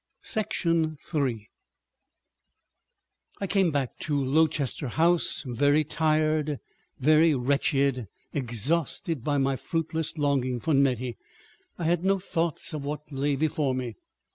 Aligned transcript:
§3 0.99 1.47
I 3.39 3.45
came 3.45 3.69
back 3.69 3.99
to 3.99 4.15
Lowchester 4.15 4.87
House 4.87 5.43
very 5.45 5.83
tired, 5.83 6.57
very 6.97 7.35
wretched; 7.35 8.07
exhausted 8.33 9.23
by 9.23 9.37
my 9.37 9.55
fruitless 9.55 10.17
longing 10.17 10.59
for 10.59 10.73
Nettie. 10.73 11.17
I 11.77 11.83
had 11.83 12.03
no 12.03 12.17
thought 12.17 12.73
of 12.73 12.83
what 12.83 13.11
lay 13.11 13.35
before 13.35 13.75
me. 13.75 13.93